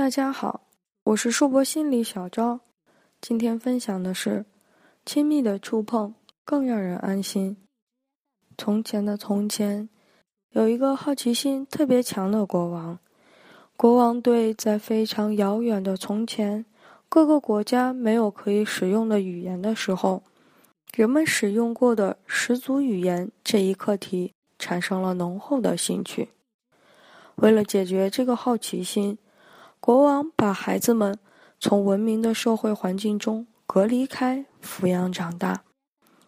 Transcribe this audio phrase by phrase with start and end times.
[0.00, 0.62] 大家好，
[1.04, 2.60] 我是硕博心理小昭。
[3.20, 4.46] 今天分享的是：
[5.04, 7.58] 亲密的触碰更让人安心。
[8.56, 9.90] 从前的从前，
[10.52, 12.98] 有一个好奇心特别强的国王。
[13.76, 16.64] 国王对在非常遥远的从前，
[17.10, 20.22] 各个国家没有可以使用的语言的时候，
[20.94, 26.30] 人们使用过的十族语言这一课题产生了浓厚的兴趣。
[27.34, 29.18] 为了解决这个好奇心，
[29.80, 31.18] 国王把孩子们
[31.58, 35.64] 从文明的社会环境中隔离开，抚养长大，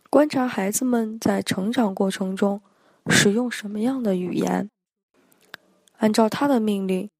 [0.08, 2.62] 观察孩子们在成长过程中
[3.08, 4.70] 使用什么样的语言。
[5.98, 7.10] 按照他的命令，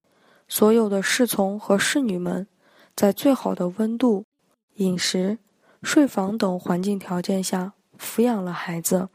[0.49, 2.47] 所有的侍从和侍女们
[2.97, 4.25] 在最好的温度、
[4.77, 5.39] 饮食、
[5.83, 9.11] 睡房等环境条件下抚养了孩子。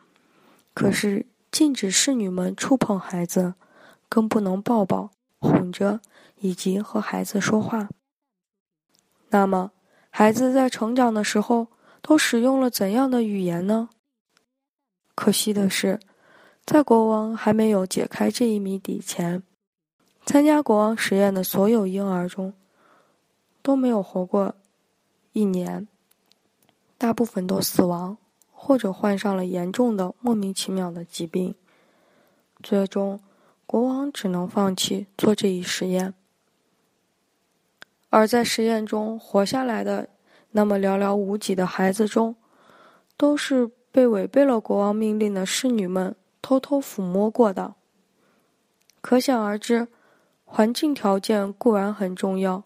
[0.76, 3.56] 可是，禁止侍女们触碰孩子，
[4.08, 6.00] 更不能抱抱、哄着。
[6.40, 7.90] 以及和孩子说话。
[9.30, 9.72] 那么，
[10.12, 11.68] 孩子在成长的时候
[12.02, 13.90] 都使用了怎样的语言呢？
[15.16, 16.00] 可惜的是，
[16.64, 19.42] 在国王还没有解开这一谜底前，
[20.28, 22.54] 参加国王实验的所有婴儿中
[23.64, 24.54] 都没有活过
[25.34, 25.88] 一年，
[27.00, 28.16] 大部分都死亡
[28.52, 31.56] 或者患上了严重的莫名其妙的疾病。
[32.62, 33.20] 最终，
[33.68, 36.16] 国王只能放弃做这一实验。
[38.10, 40.10] 而在实验中活下来的
[40.52, 42.36] 那么寥寥无几的孩子中，
[43.18, 47.76] 都是被违背了国王命令的侍女们偷偷抚摸过的。
[49.02, 49.90] 可想而知，
[50.46, 52.64] 环境条件固然很重要，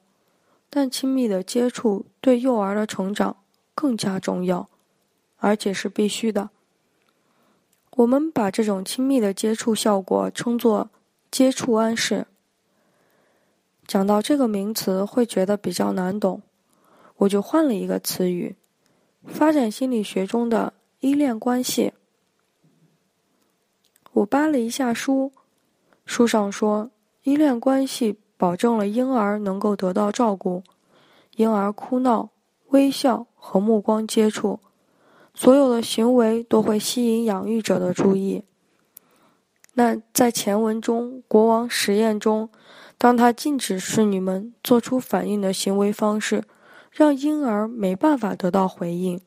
[0.69, 3.37] 但亲密的接触对幼儿的成长
[3.73, 4.69] 更加重要，
[5.37, 6.51] 而且是必须的。
[7.97, 10.89] 我们把这种亲密的接触效果称作
[11.29, 12.25] “接触暗示”。
[13.85, 16.41] 讲到这个名词会觉得比较难懂，
[17.17, 18.55] 我就换了一个词语：
[19.25, 20.71] 发展心理学中的
[21.01, 21.91] 依恋关系。
[24.13, 25.33] 我扒了一下书，
[26.05, 26.89] 书上说，
[27.23, 30.63] 依恋关系保证了婴儿能够得到照顾，
[31.35, 32.29] 婴儿哭闹、
[32.69, 34.59] 微笑和目光接触，
[35.33, 38.43] 所有的行为都会吸引养育者的注意。
[39.73, 42.49] 那在前文中，国王实验中。
[42.97, 46.43] 当他禁止侍女们做出反应的行为方式，
[46.91, 49.19] 让婴儿没办法得到回应，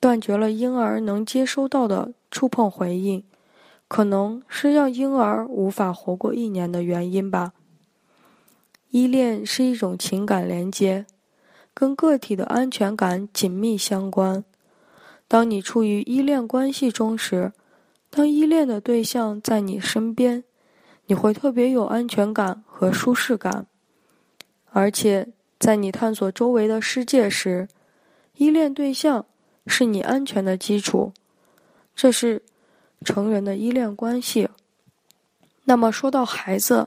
[0.00, 3.22] 断绝了婴儿能接收到的触碰回应，
[3.88, 7.52] 可能是让婴儿无法活过一年的原因吧。
[8.88, 11.04] 依恋是一种情感连接，
[11.74, 14.42] 跟个体的安全感紧密相关。
[15.34, 17.52] 当你处于依恋关系中时，
[18.08, 20.44] 当依恋的对象在你身边。
[21.06, 23.66] 你会特别有安全感和舒适感，
[24.70, 25.26] 而且
[25.58, 27.66] 在你探索周围的世界时，
[28.36, 29.26] 依恋对象
[29.66, 31.12] 是你安全的基础。
[31.96, 32.40] 这是
[33.04, 34.48] 成人的依恋关系。
[35.64, 36.86] 那么说到孩子，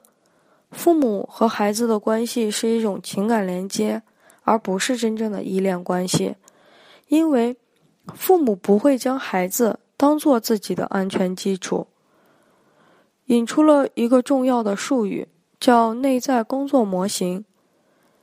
[0.72, 4.02] 父母和孩子的关系是一种情感连接，
[4.44, 6.38] 而不是真正的依恋关系，
[7.09, 7.57] 因为
[8.17, 11.88] 父母不会将孩子当做自己的安全基础。
[13.28, 15.28] 引出了一个重要的术语，
[15.59, 17.45] 叫内在工作模型。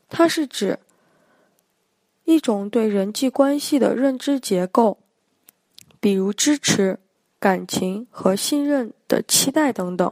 [0.09, 0.79] 它是指
[2.25, 4.99] 一种对人际关系的认知结构，
[6.01, 6.99] 比如支持、
[7.39, 10.11] 感情和信任的期待等等。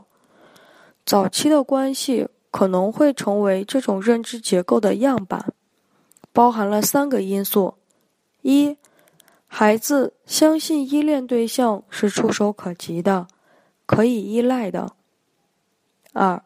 [1.06, 5.54] 早期的关系可能会成为这种认知结构的样板，
[6.32, 7.74] 包含了三个因素：
[8.42, 8.76] 一、
[9.54, 13.28] 孩子相信依恋对象是触手可及的。
[13.84, 14.94] 可以依赖的。
[16.14, 16.42] 二，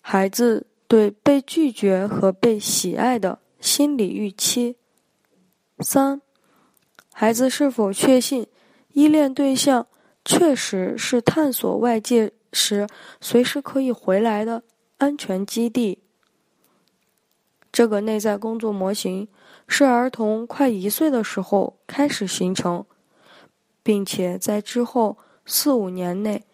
[0.00, 4.76] 孩子对被拒绝和被喜爱的心理预期。
[5.78, 6.20] 三，
[7.12, 8.48] 孩子是否确信
[8.92, 9.86] 依恋对象
[10.24, 12.88] 确实是探索外界时
[13.20, 14.64] 随时可以回来的
[14.98, 16.00] 安全基地？
[17.70, 19.28] 这个内在工作模型
[19.66, 22.84] 是儿童快一岁的时候开始形成，
[23.82, 26.44] 并且在之后四五年内。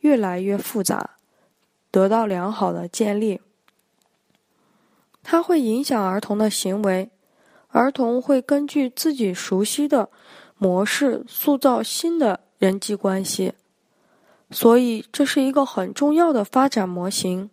[0.00, 1.16] 越来越复杂，
[1.90, 3.40] 得到良好的建立。
[5.24, 7.10] 它会影响儿童的行为，
[7.70, 10.08] 儿童会根据自己熟悉的
[10.56, 13.54] 模式塑造新的人际关系，
[14.52, 17.50] 所以这是一个很重要的发展模型。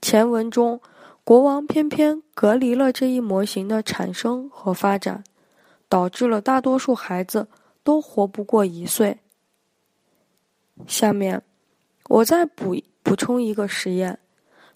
[0.00, 0.80] 前文中，
[1.26, 5.24] 国王偏偏隔离了这一模型的产生和发展，
[5.88, 7.48] 导致了大多数孩子
[7.82, 9.18] 都活不过一岁。
[10.86, 11.42] 下面，
[12.08, 14.20] 我再补补充一个实验，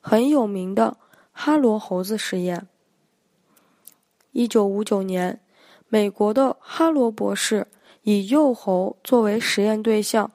[0.00, 0.96] 很有名的
[1.30, 2.66] 哈罗猴子实验。
[4.32, 5.38] 一九五九年，
[5.86, 7.68] 美国的哈罗博士
[8.02, 10.28] 以幼猴作为实验对象，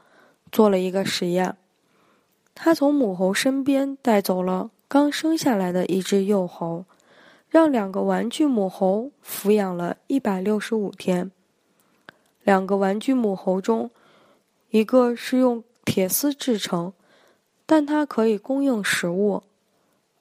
[0.50, 1.58] 做了一个实验。
[2.54, 6.86] 他从母猴身边带走了刚生下来的一只幼猴，
[7.50, 11.32] 让两个玩具母猴抚养了一百六十五天。
[12.44, 13.90] 两个玩具母猴中，
[14.70, 16.94] 一个是用铁丝制成，
[17.66, 19.42] 但它可以供应食物；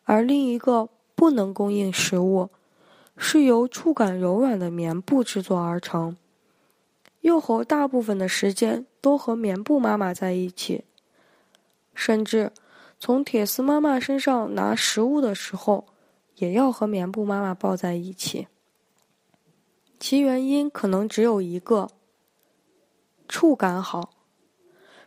[0.04, 2.48] 而另一个不能供应食物，
[3.18, 6.16] 是由触感柔软的棉布制作而成。
[7.20, 10.84] 幼猴大部分的时间都和棉布妈妈在一起，
[11.94, 12.50] 甚至
[12.98, 15.86] 从铁丝妈妈身上拿食物的时候，
[16.36, 18.48] 也要和棉布妈妈抱在一起。
[20.00, 21.88] 其原因可能只有一个：
[23.28, 24.10] 触感好。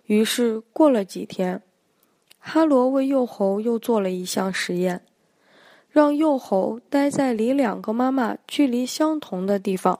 [0.05, 1.61] 于是过了几天，
[2.39, 5.03] 哈罗为幼猴又做了一项实验，
[5.89, 9.99] 让幼猴待在离两个妈妈距离相同的地方，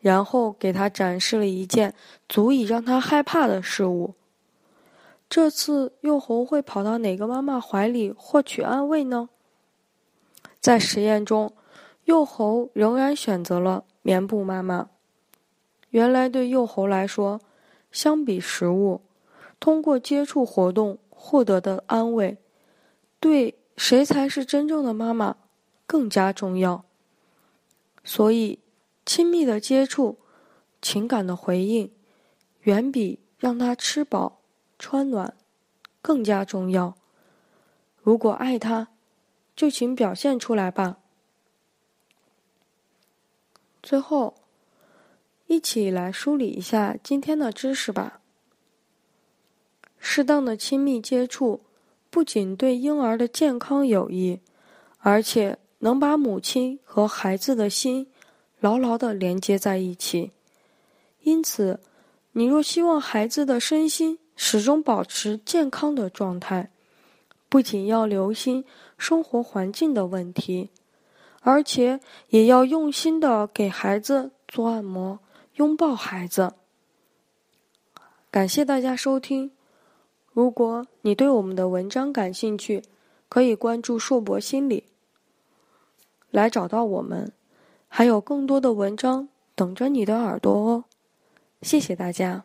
[0.00, 1.94] 然后给他展示了一件
[2.28, 4.14] 足以让他害怕的事物。
[5.30, 9.28] 这次幼猴会跑到哪个妈妈怀里获取安慰呢？
[10.58, 11.54] 在实验中，
[12.06, 14.90] 幼猴仍然选择了棉布妈妈。
[15.90, 17.40] 原来对幼猴来说，
[17.92, 19.02] 相比食物，
[19.60, 22.36] 通过接触活动获得的安慰，
[23.20, 25.36] 对谁才是真正的妈妈
[25.86, 26.84] 更加重要。
[28.02, 28.58] 所以，
[29.06, 30.18] 亲密的接触、
[30.82, 31.92] 情感的回应，
[32.62, 34.39] 远比让他吃饱
[34.80, 35.36] 穿暖
[36.02, 36.96] 更加重要。
[38.02, 38.88] 如果爱他，
[39.54, 40.98] 就请表现出来吧。
[43.80, 44.34] 最后。
[45.46, 48.20] 一起来梳理一下今天的知识吧。
[49.98, 51.62] 适当的亲密接触
[52.08, 54.38] 不仅对婴儿的健康有益，
[55.00, 58.06] 而且能把母亲和孩子的心
[58.60, 60.30] 牢牢的连接在一起。
[61.22, 61.80] 因此，
[62.30, 66.70] 你若希望孩子的身心始终保持健康的状态，
[67.50, 68.64] 不仅要留心
[68.96, 70.70] 生活环境的问题，
[71.42, 72.00] 而且
[72.30, 75.20] 也要用心的给孩子做按摩。
[75.56, 76.54] 拥抱孩子。
[78.30, 79.50] 感谢大家收听。
[80.32, 82.82] 如果你对我们的文章感兴趣，
[83.28, 84.84] 可以关注硕博心理，
[86.30, 87.30] 来找到我们，
[87.88, 90.84] 还有更多的文章等着你的耳朵哦。
[91.60, 92.44] 谢谢大家。